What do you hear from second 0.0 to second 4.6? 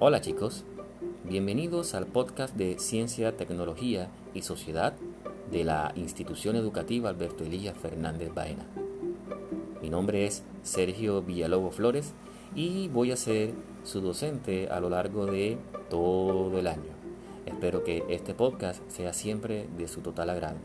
Hola chicos, bienvenidos al podcast de Ciencia, Tecnología y